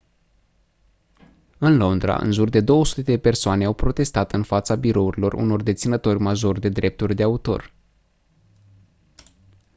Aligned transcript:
în 1.57 1.77
londra 1.77 2.15
în 2.17 2.31
jur 2.31 2.49
de 2.49 2.59
200 2.59 3.01
de 3.01 3.17
persoane 3.17 3.65
au 3.65 3.73
protestat 3.73 4.31
în 4.33 4.43
fața 4.43 4.75
birourilor 4.75 5.33
unor 5.33 5.63
deținători 5.63 6.19
majori 6.19 6.59
de 6.59 6.69
drepturi 6.69 7.15
de 7.15 7.23
autor 7.23 7.73